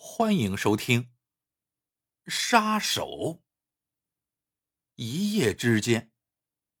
[0.00, 1.02] 欢迎收听
[2.28, 3.04] 《杀手》。
[4.94, 6.12] 一夜之间，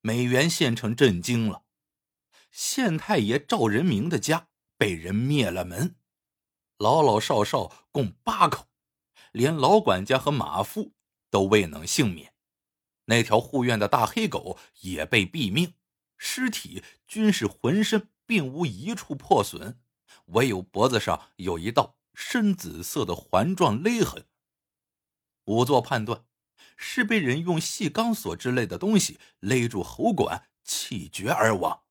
[0.00, 1.64] 美元县城震惊了，
[2.52, 5.96] 县太爷赵仁明的家被人灭了门，
[6.76, 8.68] 老老少少共八口，
[9.32, 10.94] 连老管家和马夫
[11.28, 12.32] 都未能幸免。
[13.06, 15.74] 那条护院的大黑狗也被毙命，
[16.16, 19.80] 尸体均是浑身并无一处破损，
[20.26, 21.97] 唯有脖子上有一道。
[22.20, 24.26] 深紫色的环状勒痕，
[25.44, 26.24] 仵作判断
[26.76, 31.84] 是被人用细钢索之类的东西勒住喉管，气绝而亡。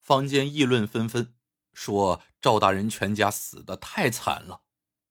[0.00, 1.34] 坊间议论纷纷，
[1.74, 4.62] 说赵大人全家死的太惨了，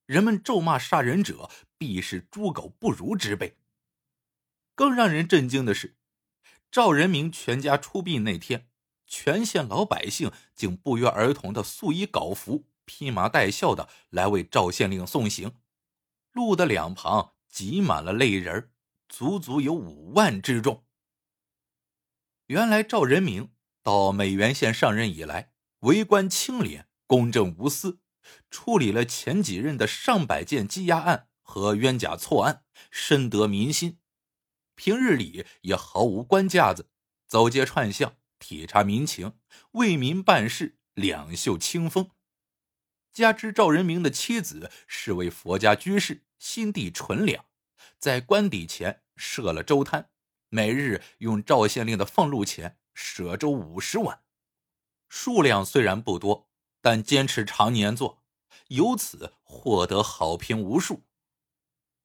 [0.04, 3.56] 人们咒骂杀人者必是猪狗不如之辈。
[4.74, 5.96] 更让人震惊的是，
[6.72, 8.68] 赵仁明全家出殡那天，
[9.06, 12.66] 全县老百姓竟不约而同的素衣稿服。
[12.90, 15.54] 披麻戴孝的来为赵县令送行，
[16.32, 18.72] 路的两旁挤满了泪人
[19.08, 20.84] 足足有五万之众。
[22.46, 23.52] 原来赵仁明
[23.84, 28.00] 到美原县上任以来，为官清廉、公正无私，
[28.50, 34.00] 处理了前几任的上百件羁押案和冤假错案，深得民心。
[34.74, 36.90] 平日里也毫无官架子，
[37.28, 39.38] 走街串巷，体察民情，
[39.72, 42.10] 为民办事，两袖清风。
[43.12, 47.44] 加之赵仁明的妻子是位佛家居士，心地纯良，
[47.98, 50.10] 在官邸前设了粥摊，
[50.48, 54.22] 每日用赵县令的俸禄钱舍粥五十碗，
[55.08, 56.48] 数量虽然不多，
[56.80, 58.22] 但坚持常年做，
[58.68, 61.04] 由此获得好评无数。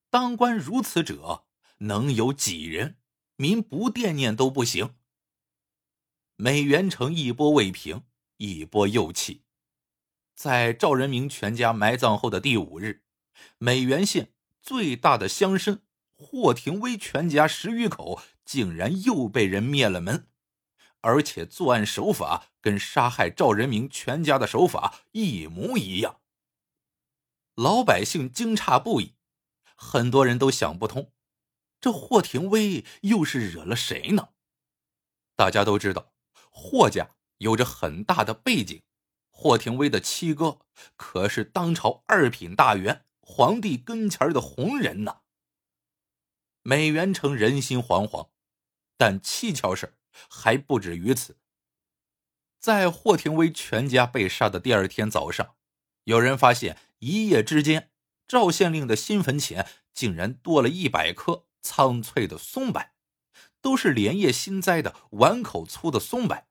[0.09, 1.45] 当官如此者，
[1.79, 2.97] 能有几人？
[3.37, 4.95] 民不惦念都不行。
[6.37, 8.03] 美元城一波未平，
[8.37, 9.44] 一波又起。
[10.35, 13.03] 在赵仁明全家埋葬后的第五日，
[13.57, 15.79] 美原县最大的乡绅
[16.17, 20.27] 霍廷威全家十余口竟然又被人灭了门，
[20.99, 26.19] 而且作案手法跟杀害赵仁明全家的手法一模一样。
[27.55, 29.15] 老百姓惊诧不已，
[29.75, 31.13] 很多人都想不通，
[31.79, 34.29] 这霍廷威又是惹了谁呢？
[35.37, 36.13] 大家都知道，
[36.49, 38.81] 霍家有着很大的背景。
[39.37, 40.59] 霍廷威的七哥
[40.95, 45.17] 可是当朝二品大员，皇帝跟前的红人呐。
[46.63, 48.29] 美元城人心惶惶，
[48.97, 49.93] 但蹊跷事
[50.29, 51.37] 还不止于此。
[52.61, 55.55] 在霍廷威全家被杀的第二天早上，
[56.05, 57.91] 有人发现一夜之间，
[58.25, 62.91] 赵县令的新坟前竟然多了一百棵苍翠的松柏，
[63.61, 66.47] 都是连夜新栽的碗口粗的松柏。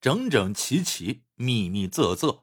[0.00, 2.42] 整整齐齐、密密仄仄，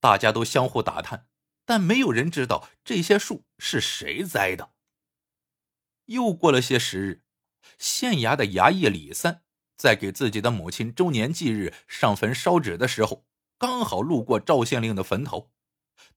[0.00, 1.28] 大家都相互打探，
[1.64, 4.72] 但没有人知道这些树是谁栽的。
[6.06, 7.22] 又过了些时日，
[7.78, 9.44] 县衙的衙役李三
[9.76, 13.24] 在给自己的母亲周年忌日上坟烧纸的时候，
[13.56, 15.52] 刚好路过赵县令的坟头，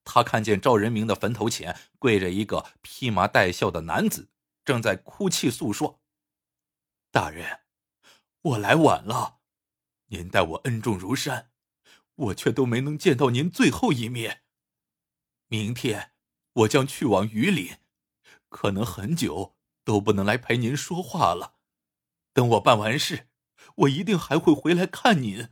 [0.04, 4.32] 他看见赵仁明的坟头前跪着一个披麻戴孝的男子，
[4.66, 6.02] 正在哭泣诉说
[7.14, 7.60] ：“大人，
[8.42, 9.42] 我来晚了。”
[10.10, 11.52] 您待我恩重如山，
[12.16, 14.44] 我却都没能见到您最后一面。
[15.48, 16.14] 明天
[16.54, 17.78] 我将去往榆林，
[18.50, 21.56] 可能很久都不能来陪您说话了。
[22.34, 23.30] 等我办完事，
[23.76, 25.50] 我一定还会回来看您。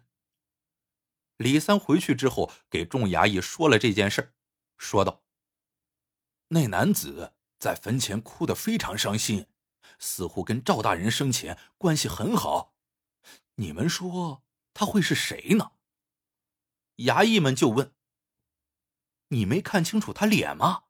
[1.37, 4.33] 李三回去之后，给众衙役说了这件事
[4.77, 5.23] 说道
[6.49, 9.47] ：“那男子在坟前哭得非常伤心，
[9.97, 12.75] 似乎跟赵大人生前关系很好。
[13.55, 14.43] 你们说？”
[14.73, 15.73] 他会是谁呢？
[17.05, 17.93] 衙役们就问
[19.29, 20.83] ：“你没看清楚他脸吗？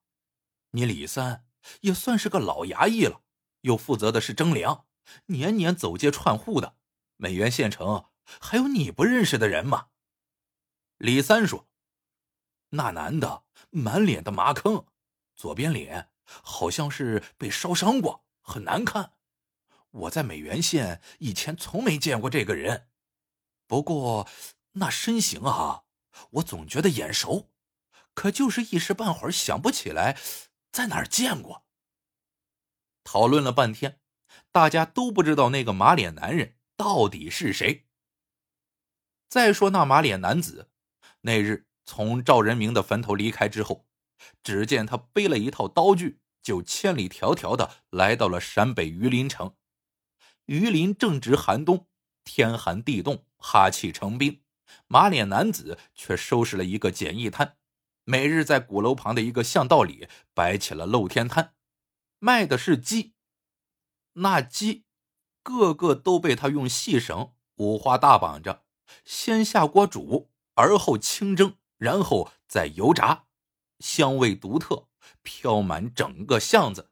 [0.71, 1.45] 你李三
[1.81, 3.21] 也算是个老衙役了，
[3.61, 4.85] 又负责的是征粮，
[5.27, 6.77] 年年走街串户的。
[7.17, 8.05] 美元县城
[8.39, 9.89] 还有你不认识的人吗？”
[10.97, 11.67] 李三说
[12.69, 14.85] ：“那男的满脸的麻坑，
[15.35, 19.13] 左边脸好像是被烧伤过，很难看。
[19.91, 22.87] 我在美元县以前从没见过这个人。”
[23.67, 24.27] 不过，
[24.73, 25.83] 那身形啊，
[26.31, 27.51] 我总觉得眼熟，
[28.13, 30.17] 可就是一时半会儿想不起来
[30.71, 31.65] 在哪儿见过。
[33.03, 33.99] 讨论了半天，
[34.51, 37.87] 大家都不知道那个马脸男人到底是谁。
[39.27, 40.69] 再说那马脸男子，
[41.21, 43.87] 那日从赵仁明的坟头离开之后，
[44.43, 49.55] 只见他背了一套刀具，就千里迢迢的来到了陕北榆林城。
[50.45, 51.87] 榆林正值寒冬。
[52.23, 54.43] 天寒地冻，哈气成冰，
[54.87, 57.57] 马脸男子却收拾了一个简易摊，
[58.03, 61.53] 每日在鼓楼旁的一个巷道里摆起了露天摊，
[62.19, 63.13] 卖的是鸡。
[64.13, 64.85] 那鸡，
[65.41, 68.65] 个个都被他用细绳五花大绑着，
[69.05, 73.25] 先下锅煮，而后清蒸，然后再油炸，
[73.79, 74.89] 香味独特，
[75.21, 76.89] 飘满整个巷子。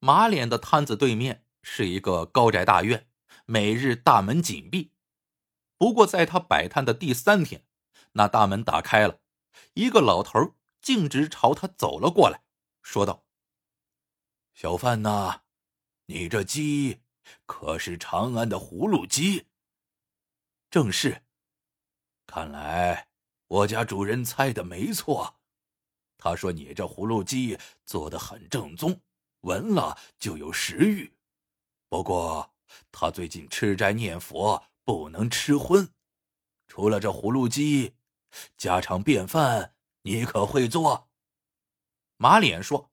[0.00, 3.06] 马脸的摊子对面是一个高宅大院，
[3.46, 4.93] 每日大门紧闭。
[5.76, 7.66] 不过，在他摆摊的第三天，
[8.12, 9.20] 那大门打开了，
[9.74, 12.42] 一个老头径直朝他走了过来，
[12.82, 13.24] 说道
[14.54, 15.42] ：“小贩呐，
[16.06, 17.02] 你这鸡
[17.46, 19.46] 可是长安的葫芦鸡
[20.70, 21.22] ？”“正是。
[22.26, 23.08] ”“看来
[23.48, 25.40] 我家主人猜的没错，
[26.16, 29.00] 他说你这葫芦鸡做的很正宗。”
[29.44, 31.12] 闻了就有食欲，
[31.90, 32.54] 不过
[32.90, 35.92] 他最近吃斋念佛，不能吃荤。
[36.66, 37.96] 除了这葫芦鸡，
[38.56, 41.10] 家常便饭你可会做？
[42.16, 42.92] 马脸说：“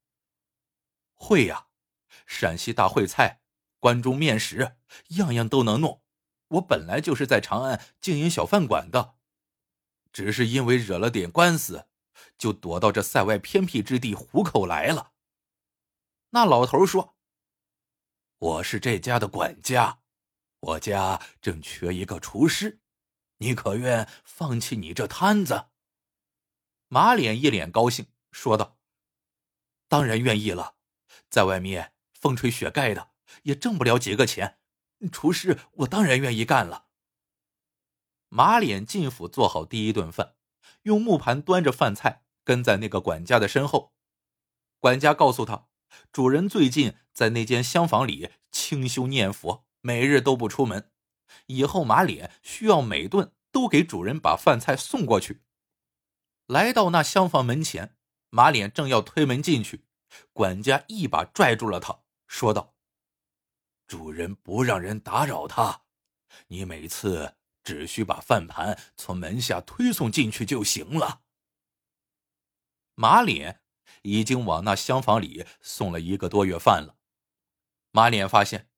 [1.13, 1.67] 会呀，
[2.25, 3.41] 陕西大烩菜、
[3.79, 4.77] 关中面食，
[5.09, 6.01] 样样都能弄。
[6.49, 9.15] 我本来就是在长安经营小饭馆的，
[10.11, 11.87] 只是因为惹了点官司，
[12.37, 15.13] 就躲到这塞外偏僻之地糊口来了。”
[16.31, 17.15] 那老头说
[18.37, 20.00] ：“我是这家的管家，
[20.61, 22.79] 我家正缺一个厨师，
[23.37, 25.65] 你可愿放弃你这摊子？”
[26.89, 28.77] 马脸一脸高兴，说道
[29.87, 30.75] ：“当然愿意了，
[31.29, 33.11] 在外面风吹雪盖的，
[33.43, 34.59] 也挣不了几个钱，
[35.11, 36.87] 厨师我当然愿意干了。”
[38.29, 40.35] 马脸进府做好第一顿饭，
[40.83, 43.93] 用木盘端着饭菜跟在那个管家的身后，
[44.79, 45.67] 管家告诉他。
[46.11, 50.91] 主人最近在那间厢房里清修念佛，每日都不出门。
[51.47, 55.43] 以后马脸需要每顿都给主人把饭菜送过去。
[56.45, 57.95] 来到那厢房门前，
[58.29, 59.85] 马脸正要推门进去，
[60.33, 62.75] 管家一把拽住了他，说道
[63.87, 65.83] ：“主人不让人打扰他，
[66.47, 71.21] 你每次只需把饭盘从门下推送进去就行了。”
[72.95, 73.59] 马脸。
[74.03, 76.95] 已经往那厢房里送了一个多月饭了。
[77.91, 78.70] 马脸发现，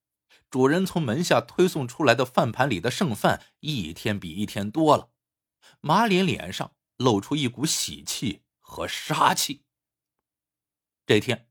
[0.54, 5.10] 主人从门下推送出来的饭盘里的剩饭一天比一天多了。
[5.82, 9.66] 马脸脸上露出一股喜气和杀气。
[11.08, 11.50] 这天，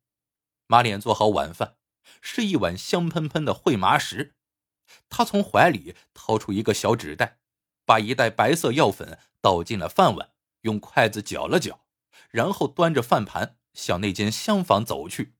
[0.69, 1.79] 马脸做好晚饭，
[2.21, 4.37] 是一碗香喷喷的烩麻食。
[5.09, 7.41] 他从怀里掏出一个小纸袋，
[7.85, 11.85] 把一袋白色药粉倒进了饭碗，用筷子搅了搅，
[12.31, 13.59] 然后端着饭盘。
[13.75, 15.35] 向那间厢房走去。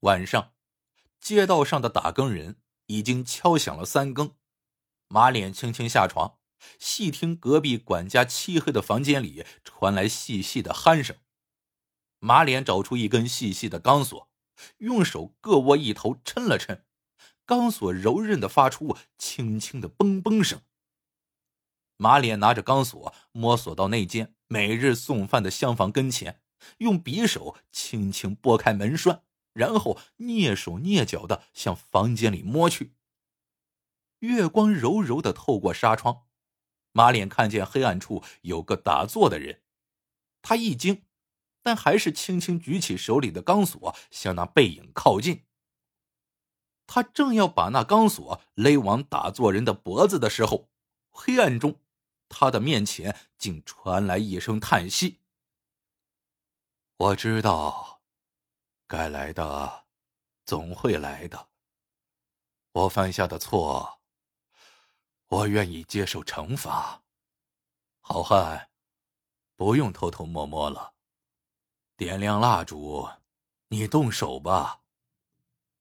[0.00, 0.54] 晚上，
[1.22, 4.34] 街道上的打更人已经敲响了三更。
[5.06, 6.38] 马脸轻轻下床，
[6.80, 11.16] 细听隔壁管家漆黑的房间里传来细细的鼾声。
[12.18, 14.28] 马脸找出一根细细的钢索，
[14.78, 16.82] 用手各握一头，抻了抻，
[17.46, 20.60] 钢索柔韧的发出轻轻的嘣嘣声。
[21.96, 26.40] 马脸拿着钢索，摸索到那间每日送饭的厢房跟前。
[26.78, 29.22] 用匕首轻轻拨开门栓，
[29.52, 32.94] 然后蹑手蹑脚的向房间里摸去。
[34.20, 36.26] 月光柔柔的透过纱窗，
[36.92, 39.62] 马脸看见黑暗处有个打坐的人，
[40.42, 41.04] 他一惊，
[41.62, 45.44] 但还是轻轻举起手里的钢索，向那背影靠近。
[46.86, 50.68] 他正要把那钢索勒往打坐人的脖子的时候，
[51.10, 51.80] 黑暗中，
[52.28, 55.20] 他的面前竟传来一声叹息。
[56.98, 57.91] 我知道，
[58.92, 59.86] 该来的
[60.44, 61.48] 总会来的。
[62.72, 64.02] 我犯下的错，
[65.28, 67.02] 我愿意接受惩罚。
[68.02, 68.68] 好汉，
[69.56, 70.92] 不用偷偷摸摸了，
[71.96, 73.08] 点亮蜡烛，
[73.68, 74.82] 你动手吧，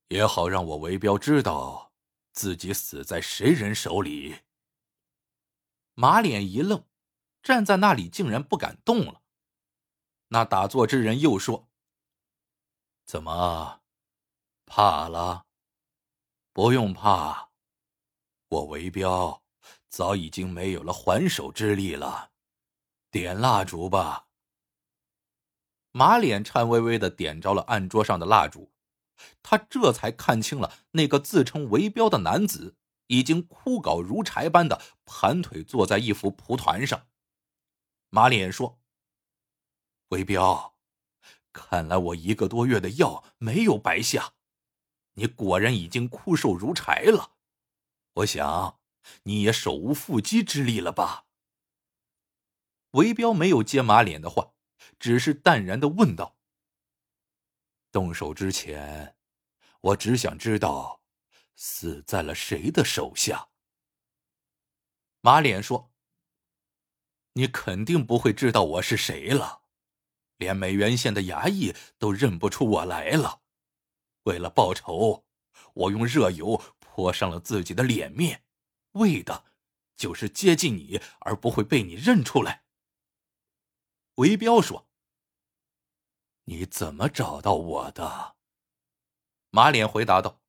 [0.08, 1.92] 也好让我韦彪知道
[2.32, 4.40] 自己死在谁人手里。
[5.96, 6.88] 马脸一愣，
[7.44, 9.22] 站在那里竟然不敢动了。
[10.30, 11.68] 那打坐之人又说
[13.12, 13.82] ：“怎么，
[14.66, 15.46] 怕了？
[16.54, 17.50] 不用怕，
[18.48, 19.44] 我韦彪
[19.90, 22.32] 早已经没有了还手之力了。
[23.12, 24.30] 点蜡烛吧。”
[25.92, 28.72] 马脸颤巍巍的点着了案桌上的蜡烛，
[29.44, 32.78] 他这才看清了那个自称韦彪的男子
[33.08, 37.10] 已经枯槁如柴般的盘腿坐在一副蒲团上。
[38.08, 38.80] 马脸说。
[40.08, 40.71] 韦彪，
[41.54, 44.34] 看来我一个多月的药没有白下，
[45.14, 47.36] 你果然已经枯瘦如柴了。
[48.16, 48.80] 我想，
[49.24, 51.26] 你也手无缚鸡之力了吧？
[52.92, 54.54] 韦彪没有接马脸的话，
[55.00, 56.38] 只是淡然的问道
[57.92, 59.16] ：“动手之前，
[59.80, 61.02] 我只想知道，
[61.56, 63.50] 死在了谁的手下。”
[65.22, 65.94] 马脸说
[67.34, 69.61] ：“你肯定不会知道我是谁了，
[70.42, 73.44] 连美原县的衙役都认不出我来了。
[74.24, 75.24] 为了报仇，
[75.76, 78.44] 我用热油泼上了自己的脸面，
[78.94, 79.46] 为的
[79.96, 82.64] 就是接近你，而不会被你认出来。”
[84.18, 84.90] 韦彪说
[86.46, 88.36] ：“你怎么找到我的？”
[89.52, 90.42] 马脸回答道：“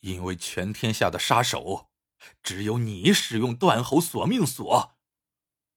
[0.00, 1.90] 因为全天下的杀手。”
[2.42, 4.96] 只有你使用断喉索命锁，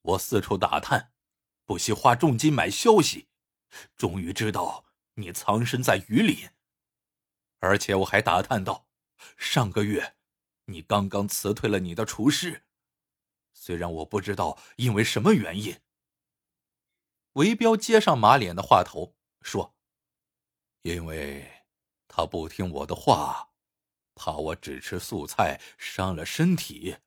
[0.02, 1.12] 我四处打探，
[1.70, 3.28] 不惜花重金买消息，
[3.96, 6.50] 终于知道你藏身在雨林。
[7.60, 8.88] 而且我还打探到，
[9.38, 10.16] 上个月
[10.66, 12.64] 你刚刚辞退了你的厨师，
[13.54, 15.80] 虽然我不知道因为什么原因。
[17.34, 19.76] 韦彪接上马脸的话头说
[20.82, 21.66] ：“因为
[22.08, 23.52] 他不听我的话。”
[24.18, 26.98] 怕我只吃素菜伤了身体，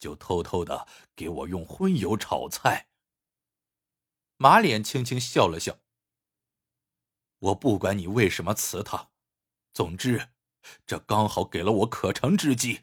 [0.00, 2.88] 就偷偷的给我用荤油炒菜。
[4.42, 5.78] 马脸轻轻笑了笑。
[7.38, 9.10] 我不管你为什么辞他，
[9.72, 10.30] 总之，
[10.84, 12.80] 这刚好给了我可乘之机。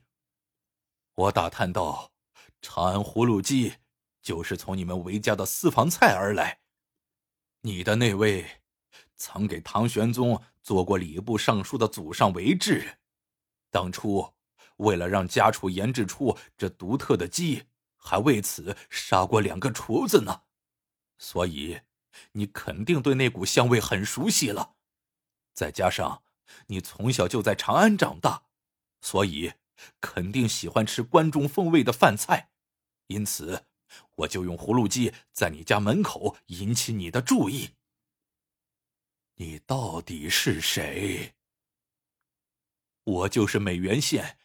[1.15, 2.13] 我打探到，
[2.61, 3.73] 长安葫芦鸡
[4.21, 6.61] 就是从你们韦家的私房菜而来。
[7.63, 8.61] 你的那位，
[9.17, 12.99] 曾给唐玄宗做过礼部尚书的祖上韦志。
[13.69, 14.33] 当初，
[14.77, 17.65] 为了让家厨研制出这独特的鸡，
[17.97, 20.43] 还为此杀过两个厨子呢。
[21.19, 21.81] 所以，
[22.31, 24.77] 你肯定对那股香味很熟悉了。
[25.53, 26.23] 再加上
[26.67, 28.45] 你从小就在长安长大，
[29.01, 29.53] 所以
[29.99, 32.49] 肯定喜欢吃关中风味的饭菜。
[33.07, 33.65] 因此，
[34.15, 37.71] 我就用葫芦鸡在你家门口引起你的注意。
[39.35, 41.35] 你到底是谁？
[43.03, 44.37] 我就是美原县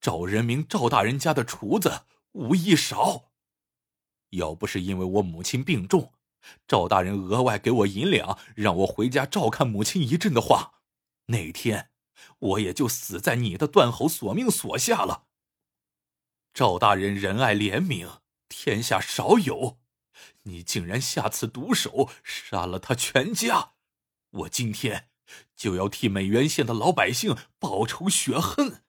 [0.00, 3.32] 赵仁明赵大人家的厨子吴一勺。
[4.30, 6.12] 要不是因为我母亲病重，
[6.66, 10.80] 赵大人额外给我银两让我回家照看母亲一阵的话，
[11.26, 11.90] 那天
[12.38, 15.26] 我也就死在你的断喉索命锁下了。
[16.52, 19.78] 赵大人仁爱怜悯，天下少有，
[20.44, 23.74] 你竟然下此毒手，杀了他全家。
[24.30, 25.08] 我今天。
[25.54, 28.82] 就要替美原县的老百姓报仇雪恨。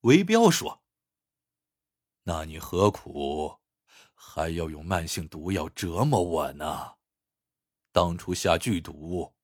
[0.00, 0.82] 韦彪说
[2.26, 3.59] ：“那你何苦
[4.22, 6.96] 还要用慢性毒药折磨我呢？
[7.90, 9.34] 当初下剧毒，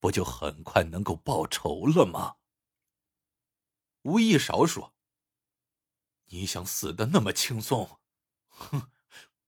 [0.00, 2.36] 不就很快能够报仇了吗？”
[4.04, 4.94] 吴一勺说
[6.32, 8.00] ：“你想死的那么轻松？
[8.48, 8.90] 哼，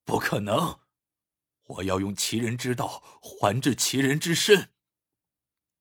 [0.04, 0.80] 不可能！
[1.64, 4.70] 我要用其人之道还治其人之身。”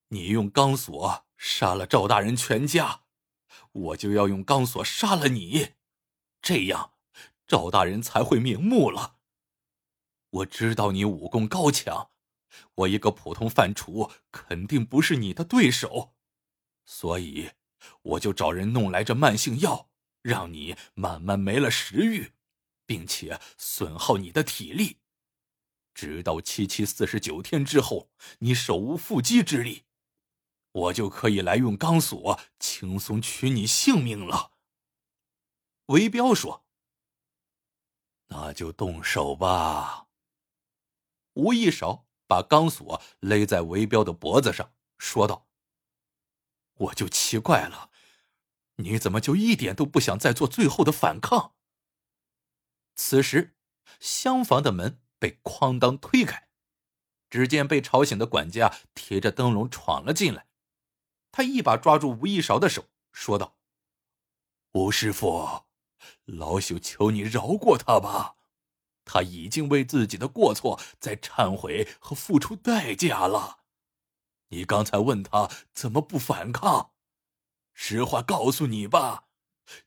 [0.08, 3.04] 你用钢索杀了赵大人全家，
[3.72, 5.74] 我就要用钢索杀了你，
[6.42, 6.93] 这样
[7.54, 9.18] 赵大人才会瞑目了。
[10.32, 12.10] 我知道你武功高强，
[12.74, 16.16] 我一个普通饭厨肯定不是你的对手，
[16.84, 17.52] 所以
[18.02, 19.92] 我就找人弄来这慢性药，
[20.24, 22.34] 让你慢慢没了食欲，
[22.88, 24.98] 并且损耗你的体力，
[25.94, 29.84] 直到七七四十九天之后，你手无缚鸡之力。
[30.72, 34.54] 我就可以来用钢索轻松取你性命了。
[35.86, 36.63] 韦彪说
[38.34, 40.08] ：“那就动手吧。”
[41.34, 45.48] 吴一勺把钢索勒在韦彪的脖子上，说道
[46.76, 47.90] ：“我就奇怪了，
[48.76, 51.54] 你怎么就一点都不想再做最后的反抗？”
[52.96, 53.56] 此时，
[54.00, 56.50] 厢房的门被哐当推开，
[57.30, 60.48] 只见被吵醒的管家提着灯笼闯了进来。
[61.32, 63.58] 他一把抓住吴一勺的手，说道
[64.74, 65.66] ：“吴师傅，
[66.26, 68.36] 老朽求你饶过他吧，
[69.06, 73.60] 他已经为自己的过错在忏悔和付出代价了。
[74.50, 76.92] 你刚才问他怎么不反抗，
[77.74, 79.26] 实话告诉你吧，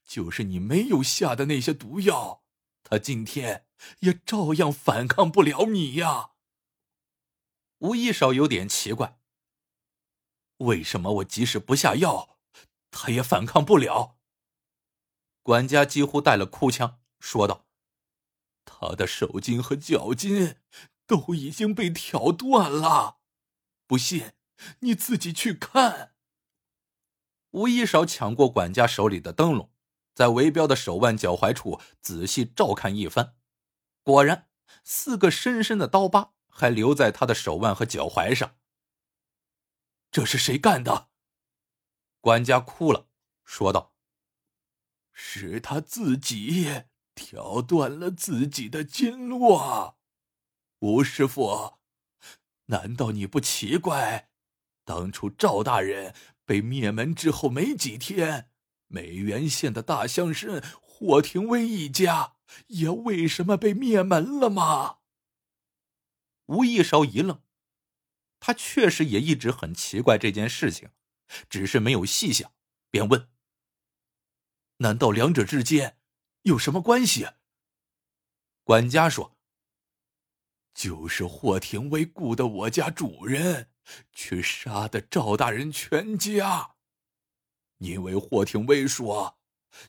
[0.05, 2.43] 就是你没有下的那些毒药，
[2.83, 3.66] 他今天
[4.00, 6.33] 也照样反抗不了你呀。”
[7.81, 9.19] 吴一少有点奇怪。
[10.59, 12.38] 为什么我即使不下药，
[12.90, 14.16] 他也反抗不了？
[15.47, 17.69] 管家几乎带了哭腔说道
[18.67, 20.57] ：“他的手筋和脚筋
[21.07, 23.19] 都已经被挑断了，
[23.87, 24.33] 不信
[24.81, 26.17] 你自己去看。”
[27.53, 29.71] 吴一勺抢过管家手里的灯笼，
[30.12, 33.37] 在围标的手腕、脚踝处仔细照看一番，
[34.03, 34.49] 果然，
[34.83, 38.57] 四个深深的刀疤还留在他的手腕和脚踝上。
[40.11, 41.11] 这是谁干的？
[42.21, 43.07] 管家哭了，
[43.45, 43.95] 说道
[45.19, 46.83] ：“是他自己
[47.15, 49.97] 挑断了自己的经络。
[50.81, 51.79] 吴师傅，
[52.67, 54.29] 难道你不奇怪，
[54.85, 58.51] 当初赵大人被灭门之后没几天，
[58.89, 62.35] 美源县的大乡绅霍廷威一家
[62.67, 64.99] 也为什么被灭门了吗？”
[66.47, 67.41] 吴一韶一愣。
[68.39, 70.91] 他确实也一直很奇怪这件事情，
[71.49, 72.53] 只是没有细想，
[72.91, 73.31] 便问
[74.78, 75.99] ：“难道两者之间
[76.42, 77.28] 有什么关系？”
[78.64, 79.37] 管家说
[80.75, 83.71] ：“就是霍廷威雇的我家主人
[84.12, 86.75] 去杀的赵大人全家，
[87.78, 89.38] 因为霍廷威说，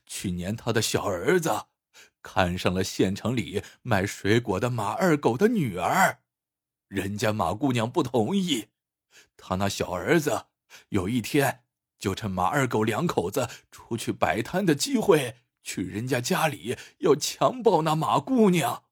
[0.05, 1.65] 去年他的小儿子
[2.21, 6.21] 看上了县城里卖水果的马二狗的女儿。”
[6.87, 8.69] 人家马姑娘不同意，
[9.35, 10.45] 他那小儿子
[10.89, 11.65] 有一天
[11.99, 18.83] 就趁马二狗两口子出去摆摊的机会，去人家家里要强暴那马姑娘。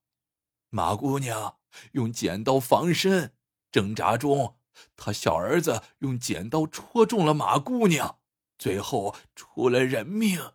[0.70, 1.58] 马姑娘
[1.92, 3.32] 用剪刀防身，
[3.70, 4.56] 挣扎中，
[4.96, 8.18] 他小儿子用剪刀戳中了马姑娘，
[8.58, 10.52] 最后出了人命。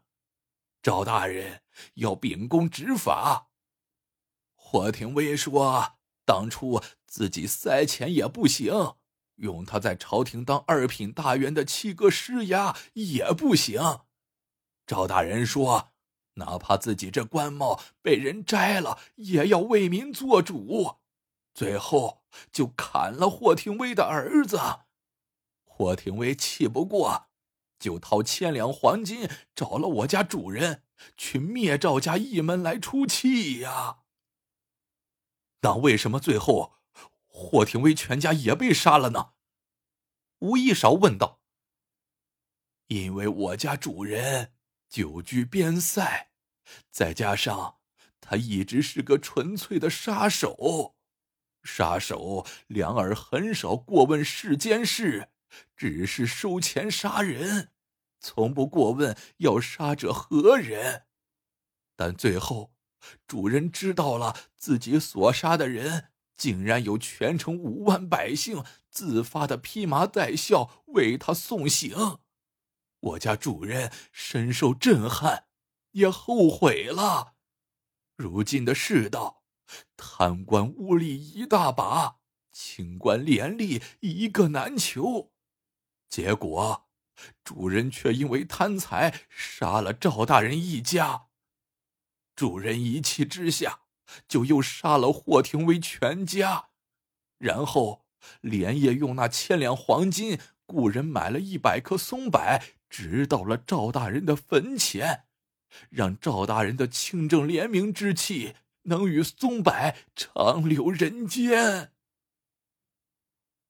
[0.81, 1.61] 赵大人
[1.95, 3.49] 要秉公执法。
[4.55, 5.97] 霍廷威说。
[6.23, 8.93] 当初自己塞钱也不行，
[9.41, 14.01] 用他在朝廷当二品大员的七哥施压也不行。
[14.87, 15.91] 赵大人说，
[16.35, 20.97] 哪怕自己这官帽被人摘了，也要为民做主。
[21.53, 24.59] 最后就砍了霍廷威的儿子。
[25.63, 27.27] 霍廷威气不过，
[27.79, 30.83] 就掏千两黄金找了我家主人
[31.17, 33.97] 去灭赵家一门来出气呀。
[35.61, 36.73] 那为什么最后
[37.43, 39.31] 霍廷威全家也被杀了呢？
[40.39, 41.41] 吴一勺问道。
[42.87, 44.53] 因为我家主人
[44.87, 46.29] 久居边塞，
[46.91, 47.79] 再加上
[48.19, 50.95] 他一直是个纯粹的杀手，
[51.63, 55.29] 杀手两耳很少过问世间事，
[55.75, 57.71] 只是收钱杀人，
[58.19, 61.07] 从不过问要杀者何人。
[61.95, 62.71] 但最后。
[63.25, 66.10] 主人知道了，自己所杀的人
[66.41, 72.17] 竟然有全城五万百姓自发的披麻戴孝为他送行。
[72.99, 75.45] 我家主人深受震撼，
[75.91, 77.35] 也后悔了。
[78.15, 79.43] 如今的世道，
[79.95, 82.15] 贪官污吏一大把，
[82.51, 85.31] 清官廉吏一个难求。
[86.09, 86.89] 结果，
[87.43, 91.27] 主人却因为贪财杀了赵大人一家。
[92.35, 93.81] 主人一气之下，
[94.27, 96.69] 就又杀了霍廷威全家，
[97.37, 98.05] 然后
[98.41, 105.25] 连夜用那千两黄金雇人买了一百棵松柏，直到了赵大人的坟前，
[105.89, 111.91] 让赵大人的清正廉明之气能与松柏长留人间。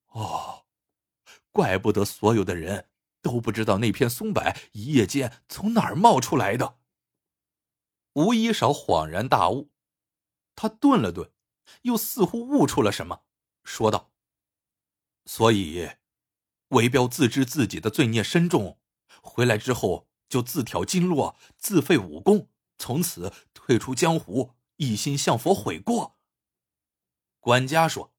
[0.08, 0.66] 哦，
[1.52, 2.88] 怪不得所有的人
[3.22, 6.80] 都不知道那片松柏一夜间从哪儿冒出来的。
[8.16, 9.71] 吴一少恍然大悟，
[10.62, 11.32] 他顿了顿，
[11.82, 13.24] 又似乎悟出了什么，
[13.64, 14.12] 说道
[15.26, 15.90] ：“所以，
[16.68, 18.80] 韦彪自知自己的罪孽深重，
[19.24, 22.48] 回来之后就自挑经络，自废武功，
[22.78, 26.20] 从此退出江湖，一心向佛悔过。”
[27.42, 28.14] 管家说：“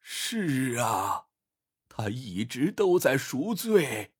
[0.00, 1.26] 是啊，
[1.86, 4.14] 他一直都在赎罪，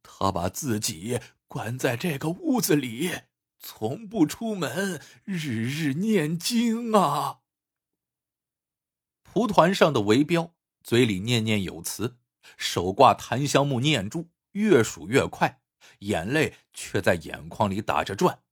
[0.00, 3.22] 他把自己关在这个屋子里。”
[3.60, 7.40] 从不出门，日日念经啊。
[9.22, 12.18] 蒲团上的韦彪嘴里念念有词，
[12.56, 15.60] 手挂檀香木念珠，越数越快，
[16.00, 18.42] 眼泪却在眼眶里打着转。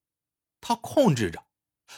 [0.61, 1.47] 他控制着，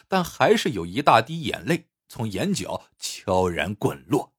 [0.06, 4.34] 但还是有一大滴眼泪从眼角悄然滚落。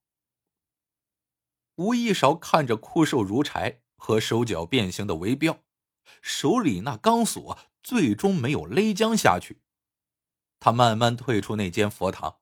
[1.75, 5.59] 吴一勺看着枯瘦如柴和手脚变形的韦彪，
[6.21, 7.59] 手里那钢索。
[7.83, 9.61] 最终没有勒将下去，
[10.59, 12.41] 他慢慢退出那间佛堂，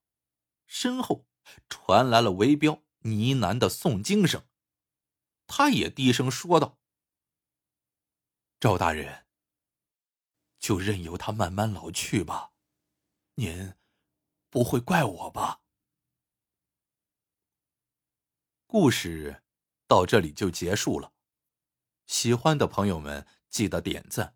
[0.65, 1.25] 身后
[1.69, 4.45] 传来了韦彪呢喃的诵经声。
[5.47, 6.79] 他也低声说道
[8.59, 9.25] ：“赵大人，
[10.59, 12.51] 就任由他慢慢老去吧，
[13.35, 13.73] 您
[14.49, 15.61] 不会怪我吧？”
[18.67, 19.41] 故事
[19.87, 21.13] 到这里就结束了，
[22.05, 24.35] 喜欢的朋友们记得点赞。